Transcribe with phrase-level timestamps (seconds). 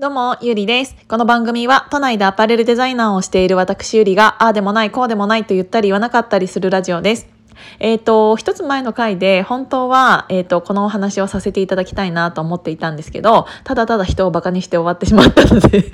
[0.00, 0.96] どうも、ゆりです。
[1.06, 7.28] この番組は、都内でアパレルデザイナーをしている私ゆりが、ああでもない、こうでもないと言ったり言わなかったりするラジオです。
[7.78, 15.84] えっ、と、一つ前の回で、本当は、えっ、と、このお話をさせていただきたいなと思っていたんですけど、ただただ人をバカにして終わってしまったので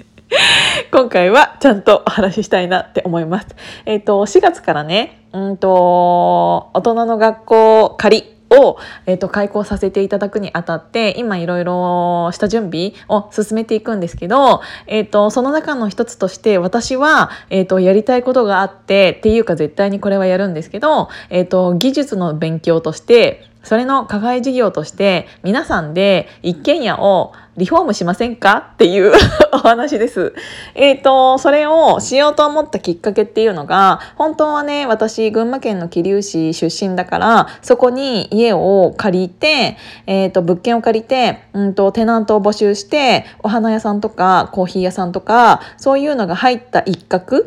[0.92, 3.46] 今回はちゃんとお話ししたいなって思います。
[3.86, 28.70] えっ、と、4月からね、うんと、大人の学校仮を、えー、と開講させていただくにあたって今いろいろした準備を進めていくんですけど、えー、とその中の一つとして私は、えー、とやりたいことがあってっていうか絶対にこれはやるんですけど、えー、と技術の勉強としてそれの課外事業として皆さんで一軒家をリフォームしませんか？
[28.74, 29.12] っていう
[29.52, 30.34] お話です。
[30.76, 47.46] えっ、ー、と、それをしようと思ったきっかけっていうのが、本当はね、私、群馬県の桐生市出身だから、そこに家を借りて、えっ、ー、と、物件を借りて、うんと、テナントを募集して、お花屋さんとか、コーヒー屋さんとか、そういうのが入った一角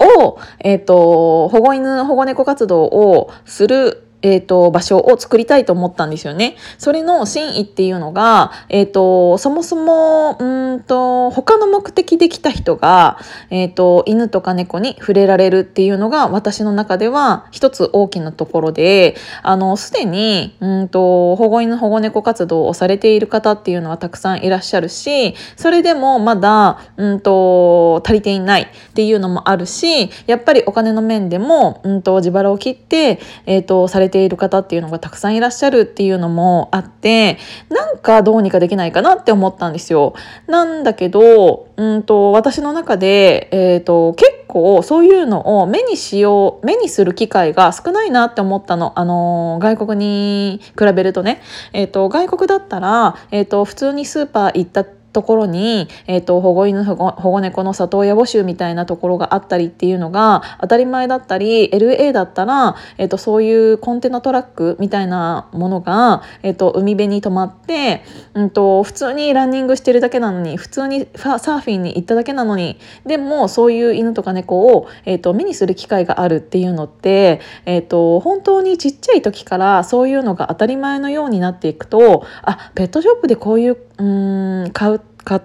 [0.00, 6.56] を、えっ、ー、と、保護犬、保護猫活動をするえっ、ー、と、場所を作りたいと思ったんですよね。
[6.78, 13.18] それの真意っていうのが、えっ、ー、と、そもそも、うんと、他の目的で来た人が、
[13.50, 40.14] えっ、ー、と、犬とか猫に触れられるっていうのが私の中では一つ大きなところで、あの、すでに、うんと、保護犬保護猫活動をされている方っていうのはたくさんいらっしゃるし、それでもまだ、うんと、足りていないっていうのもあるし、やっぱりお金の面でも、うんと、自腹を切って、えっ、と、されてている方っていうのがたくさんいらっしゃるっていうのもあってなんかどうにかできないかなって思ったんですよ。
[40.46, 48.92] なんだけどうんと私の中で、えーと、結構そういうのを目にしよう目にする機会が少ないなって思ったの。
[48.94, 51.40] あの外国に比べるとね、
[51.72, 68.02] えーと、外国だったら、えーと普通にスーパー行ったところに、えーと、保護犬保護猫の里親募集みたいなところがあったりっていうのが当たり前だったり LA だったら、えーと、そういうコンテナトラックみたいなものが、えーと、海辺に泊まって、
[68.34, 85.40] うん、と普通にランニングしてるだけなのに普通にサーフィンに行っただけなのにでもそういう犬とか猫を、えー、と目にする機会があるっていうのって、えー、と本当にちっちゃい時からそういうのが当たり前のようになっていくとあペットショップでこういううん買う買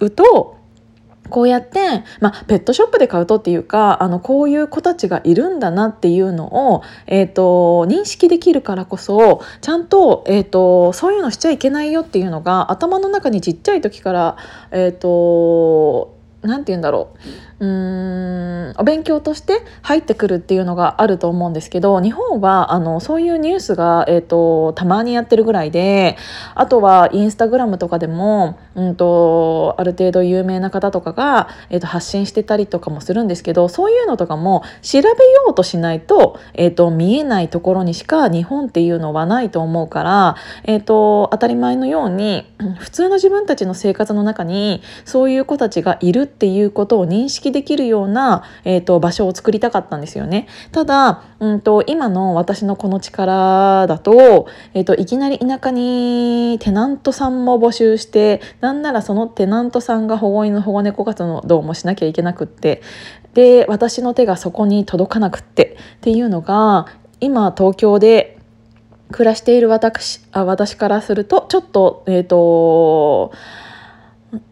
[0.00, 0.56] うと
[1.28, 14.36] こうやって、まあ、ペットショップで買うとっていうかあのこういう子たちがいるんだなっていうのを、えーと、認識できるからこそちゃんと,、えーと、そういうのしちゃいけないよっていうのが頭の中にちっちゃい時から、
[14.70, 17.10] えーと何て言うんだろ
[17.55, 17.55] う。
[17.58, 18.74] うん。
[18.78, 26.16] お勉強として入ってくるっていうのがあると思うんですけど日本はあのそういうニュースが、えーと、たまにやってるぐらいで
[26.54, 35.14] あとはインスタグラムとかでも、うんと、ある程度有名な方とかが、えーと、発信してたりとかもするんですけどそういうのとかも調べよ
[35.50, 42.46] うとしないと,、えー、と見えないところにしか日本っていうのはないと思うから、えー、と当たり前のように
[42.78, 50.46] 普通の自分たちの生活の中にそういう子たちがいるっていうことを認識できるような、えーと、場所を作りたかったんですよね。
[50.72, 62.82] ただ、うんと、今の私のこの力だと,、えーと、いきなり田舎にテナントさんも募集してなんならそのテナントさんが保護犬保護猫活動もしなきゃいけなくって
[63.34, 66.86] で私の手がそこに届かなくってっていうのが
[67.20, 68.38] 今東京で
[69.12, 73.32] 暮らしている私あ私からするとちょっとえっ、ー、と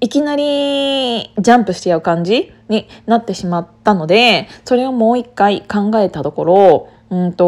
[0.01, 7.45] いきなりジャンプしちゃう感じになってしまったのでそれをもう一回考えたところうんと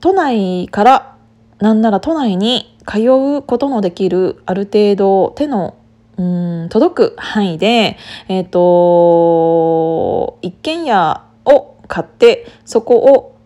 [0.00, 1.16] 都内から
[1.58, 3.00] なんなら都内に通
[3.38, 5.76] うことのできるある程度手の
[6.16, 7.96] うん届く範囲で、
[8.28, 13.38] えーと一軒家を買ってそこを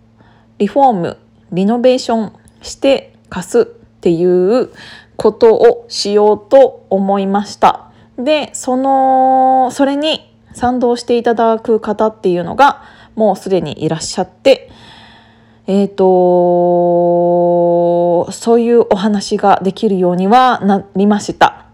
[0.58, 1.18] リフォーム
[1.52, 2.32] リノベーション
[2.62, 3.85] して貸す。
[3.96, 4.70] っていう
[5.16, 7.90] ことをしようと思いました。
[8.18, 12.82] でそのそれに賛同していただく方っていうのが
[13.14, 14.70] もうすでにいらっしゃって
[15.66, 16.06] えっ、ー、と
[18.32, 21.65] そういうお話ができるようにはなりました。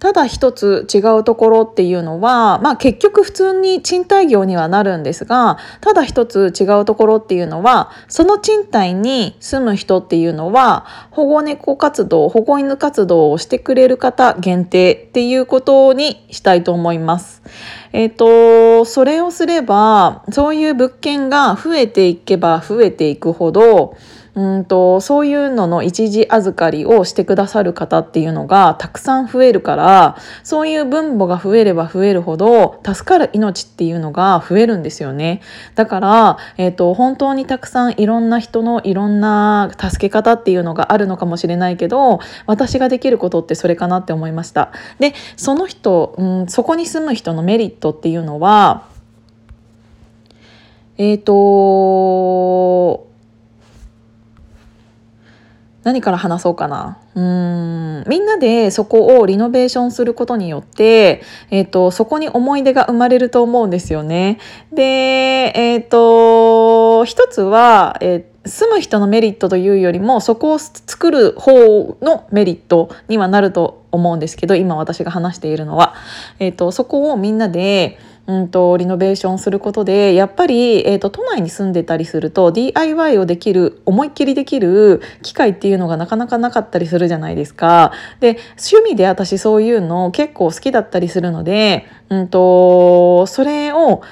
[0.00, 17.42] ただ一つ違うところっていうのは、まあ結局普通に賃貸業にはなるんですが、ただ一つ違うところっていうのは、その賃貸に住む人っていうのは、保護猫活動、保護犬活動をしてくれる方限定っていうことにしたいと思います。
[17.92, 23.96] えっ、ー、と、それをすれば、そういう物件が増えていけば増えていくほど、
[24.40, 35.42] うんとそういうのの一時預かりをしてくださる方っていうのがたくさん増えるからそういう分母が増えれば増えるほど助かる命っていうのが増えるんですよね。
[35.74, 44.72] だから、えーと、本当にたくさんいろんな人のいろんな助け方っていうのがあるのかもしれないけど私ができることってそれかなって思いました。
[44.98, 48.88] でその人、うん、そこに住む人のメリットっていうのは
[51.00, 51.32] えっ、ー、と
[55.82, 56.98] 何から話そうかな。
[57.14, 64.38] うーんみんなでそこをリノベーションすることによって、えーと、そこに思い出が生まれると思うんですよね。
[64.72, 75.94] で、えっ、ー、と一つは、えー住む人のメリットというよりもそこを作る方のメリットにはなると思うんですけど今私が話しているのは、
[76.38, 87.92] えーとそこをみんなでうんと、リノベーションすることでやっぱり、えーと、都内に住んでたりすると DIY をできる思いっきりできる機会っていうのがなかなかなかったりするじゃないですか。
[88.20, 94.02] で趣味で私そういうの結構好きだったりするので、うんと、それを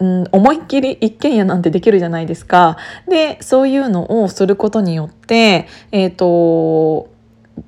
[0.00, 2.76] うん、思いっきり一軒家なんてできるじゃないですか。
[3.08, 7.14] でそういうのをすることによって、えーと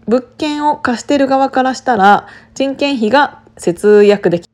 [0.09, 4.49] 物件を貸してる側からしたら人件費が節約でき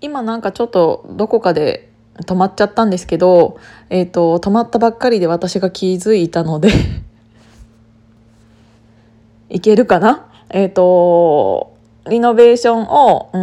[0.00, 1.90] 今なんかちょっとどこかで
[2.26, 3.58] 止まっちゃったんですけど、
[3.90, 6.70] えっ、ー、と、止まったばっかりで私が気づいたので
[9.50, 10.26] いけるかな？
[10.50, 11.74] えっ、ー、と、
[12.08, 13.38] リノベーションを、う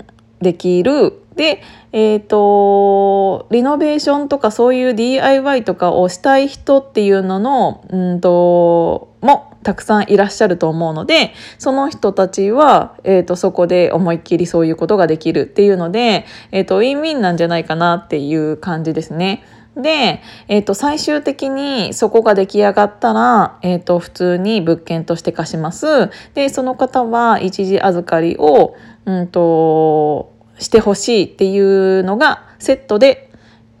[0.00, 0.04] ん、
[0.40, 1.20] できる。
[1.36, 1.62] で、
[1.92, 19.42] えっ、ー、と、リノベーションとかそういう DIY とかをしたい人っていうのの、うんと、もたくさんいらっしゃると思うのでその人たちは、えーと、そこで思いっきりそういうことができるっていうので、えーと、ウィンウィンなんじゃないかなっていう感じですね。
[19.76, 26.10] で、えーと、最終的にそこが出来上がったら、えー、と普通に物件として貸します。
[26.34, 28.76] でその方は一時預かりを、
[29.06, 33.30] うんとしてほしいっていうのがセットで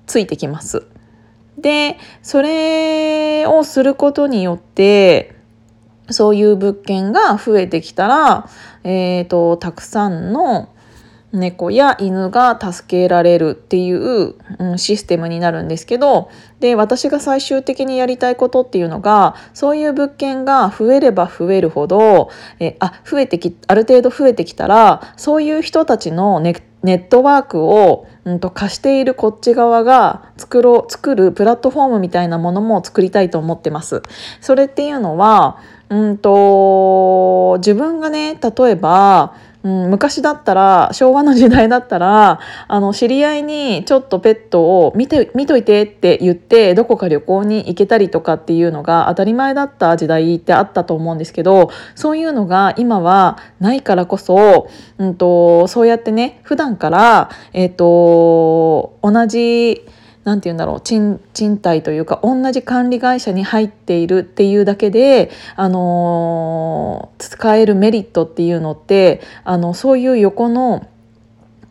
[0.06, 0.86] ついてきます。
[1.58, 5.33] でそれをすることによって
[6.10, 8.48] そういう物件が増えてきたら、
[8.84, 10.68] えーと、たくさんの
[11.34, 16.30] 猫や犬が助けられるっていう、うん、システムになるんですけど
[16.60, 22.30] で私が最終的にやりたいことっていうのがそういう物件が増えれば増えるほど
[22.60, 26.54] えあ増えてきある程度増えてきたらそういう人たちのネ
[26.84, 34.02] ネットワークを、うん、と貸しているこっち側が作ろう作るプラットフォームみたいなものも作りたいと思ってます。
[34.42, 39.34] それっていうのはうんと自分がね例えば
[39.64, 42.38] うん、昔だったら昭和の時代だったら
[42.68, 59.86] あの知り合いにちょっとペットを見て見といてって言ってどこか旅行に行けたりとかっていうのが当たり前だった時代ってあったと思うんですけどそういうのが今はないからこそ、うんと、そうやってね普段から、えーと同じ
[60.24, 70.88] 何て言うんだろう賃賃貸というか同じ管理会社に入っているっていうだけで、あのー、使えるメリットっていうのってあのそういう横の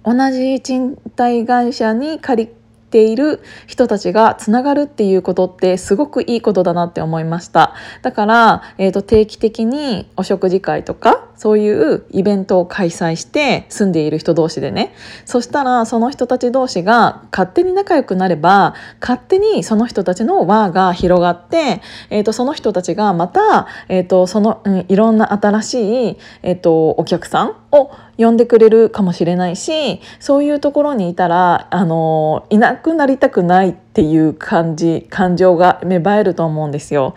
[0.04, 2.52] 同じ賃貸会社に借り
[2.94, 7.74] ている人たちがつながるっていうことってすごくいいことだなって思いました。
[8.04, 14.94] だから、えーと、定期的にお食事会とかそういうイベントを開催して住んでいる人同士でね
[15.26, 37.16] そしたらその人たち同士が勝手に仲良くなれば勝手にその人たちの輪が広がって、えーと、その人たちがまた、えーとその、うん、いろんな新しい、えー、とお客さんを呼んでくれるかもしれないしそういうところにいたらあのいなくなりたくないっていう感じ感情が芽生えると思うんですよ。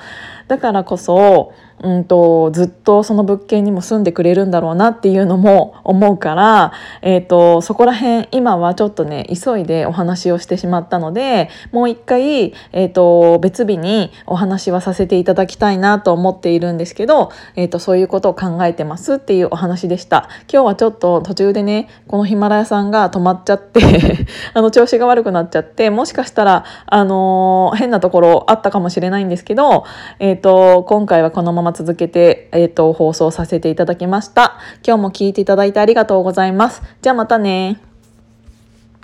[0.48, 1.52] だからこそ
[1.82, 20.28] うんとずっとその物件にも住んでくれるんだろうなっていうのも思うから、えーと、そこら辺今はちょっとね急いでお話をしてしまったのでもう一回、えーと、別日にお話はさせていただきたいなと思っているんですけど、えーと、そういうことを考えてますっていうお話でした。
[20.50, 23.80] 今日はちょっと途中でねこのヒマラヤさんが止まっちゃって
[24.54, 29.84] あの調子が悪くなっちゃってもしかしたら、あの、変なところあったかもしれないんですけど、
[30.18, 34.58] えー、と今回はこのままま続けて、えーと、放送させていただきました。
[34.86, 36.82] 今日も聞いていただいてありがとうございます。
[37.02, 37.95] じゃあまたね。